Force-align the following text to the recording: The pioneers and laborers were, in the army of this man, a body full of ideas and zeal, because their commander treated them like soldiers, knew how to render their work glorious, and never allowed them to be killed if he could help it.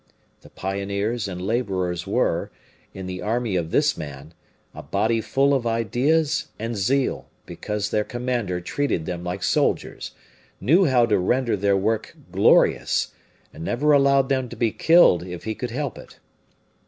The 0.41 0.49
pioneers 0.49 1.27
and 1.27 1.39
laborers 1.39 2.07
were, 2.07 2.49
in 2.91 3.05
the 3.05 3.21
army 3.21 3.55
of 3.55 3.69
this 3.69 3.95
man, 3.95 4.33
a 4.73 4.81
body 4.81 5.21
full 5.21 5.53
of 5.53 5.67
ideas 5.67 6.47
and 6.57 6.75
zeal, 6.75 7.29
because 7.45 7.91
their 7.91 8.03
commander 8.03 8.61
treated 8.61 9.05
them 9.05 9.23
like 9.23 9.43
soldiers, 9.43 10.13
knew 10.59 10.85
how 10.85 11.05
to 11.05 11.19
render 11.19 11.55
their 11.55 11.77
work 11.77 12.15
glorious, 12.31 13.13
and 13.53 13.63
never 13.63 13.91
allowed 13.93 14.27
them 14.29 14.49
to 14.49 14.55
be 14.55 14.71
killed 14.71 15.21
if 15.21 15.43
he 15.43 15.53
could 15.53 15.69
help 15.69 15.99
it. 15.99 16.17